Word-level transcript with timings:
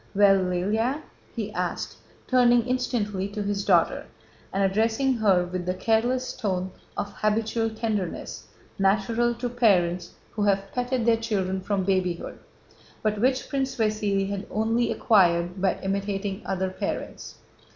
"Well, 0.15 0.37
Lëlya?" 0.39 1.03
he 1.35 1.53
asked, 1.53 1.97
turning 2.25 2.65
instantly 2.65 3.27
to 3.27 3.43
his 3.43 3.63
daughter 3.63 4.07
and 4.51 4.63
addressing 4.63 5.13
her 5.17 5.43
with 5.45 5.67
the 5.67 5.75
careless 5.75 6.33
tone 6.35 6.71
of 6.97 7.13
habitual 7.17 7.69
tenderness 7.69 8.47
natural 8.79 9.35
to 9.35 9.47
parents 9.47 10.15
who 10.31 10.41
have 10.45 10.71
petted 10.73 11.05
their 11.05 11.17
children 11.17 11.61
from 11.61 11.83
babyhood, 11.83 12.39
but 13.03 13.21
which 13.21 13.47
Prince 13.47 13.75
Vasíli 13.75 14.27
had 14.27 14.47
only 14.49 14.91
acquired 14.91 15.61
by 15.61 15.79
imitating 15.83 16.41
other 16.45 16.71
parents. 16.71 17.35